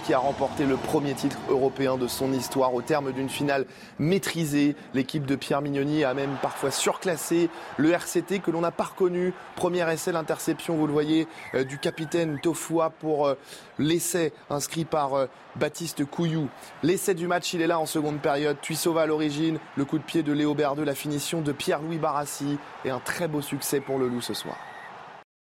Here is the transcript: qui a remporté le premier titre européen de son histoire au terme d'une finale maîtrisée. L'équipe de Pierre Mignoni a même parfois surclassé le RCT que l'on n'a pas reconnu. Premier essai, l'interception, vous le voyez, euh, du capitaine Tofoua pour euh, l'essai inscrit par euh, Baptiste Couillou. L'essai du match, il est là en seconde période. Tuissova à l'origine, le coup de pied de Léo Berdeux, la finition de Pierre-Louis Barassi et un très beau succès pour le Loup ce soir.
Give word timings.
qui 0.00 0.14
a 0.14 0.18
remporté 0.18 0.64
le 0.64 0.76
premier 0.76 1.14
titre 1.14 1.38
européen 1.48 1.96
de 1.96 2.06
son 2.06 2.32
histoire 2.32 2.74
au 2.74 2.82
terme 2.82 3.12
d'une 3.12 3.28
finale 3.28 3.66
maîtrisée. 3.98 4.76
L'équipe 4.94 5.26
de 5.26 5.36
Pierre 5.36 5.62
Mignoni 5.62 6.04
a 6.04 6.14
même 6.14 6.36
parfois 6.42 6.70
surclassé 6.70 7.50
le 7.76 7.90
RCT 7.90 8.40
que 8.40 8.50
l'on 8.50 8.60
n'a 8.60 8.70
pas 8.70 8.84
reconnu. 8.84 9.32
Premier 9.56 9.90
essai, 9.92 10.12
l'interception, 10.12 10.76
vous 10.76 10.86
le 10.86 10.92
voyez, 10.92 11.28
euh, 11.54 11.64
du 11.64 11.78
capitaine 11.78 12.38
Tofoua 12.40 12.90
pour 12.90 13.26
euh, 13.26 13.34
l'essai 13.78 14.32
inscrit 14.48 14.84
par 14.84 15.14
euh, 15.14 15.26
Baptiste 15.56 16.04
Couillou. 16.04 16.48
L'essai 16.82 17.14
du 17.14 17.26
match, 17.26 17.52
il 17.54 17.62
est 17.62 17.66
là 17.66 17.78
en 17.78 17.86
seconde 17.86 18.20
période. 18.20 18.60
Tuissova 18.60 19.02
à 19.02 19.06
l'origine, 19.06 19.58
le 19.76 19.84
coup 19.84 19.98
de 19.98 20.04
pied 20.04 20.22
de 20.22 20.32
Léo 20.32 20.54
Berdeux, 20.54 20.84
la 20.84 20.94
finition 20.94 21.40
de 21.40 21.52
Pierre-Louis 21.52 21.98
Barassi 21.98 22.58
et 22.84 22.90
un 22.90 23.00
très 23.00 23.28
beau 23.28 23.42
succès 23.42 23.80
pour 23.80 23.98
le 23.98 24.08
Loup 24.08 24.20
ce 24.20 24.34
soir. 24.34 24.56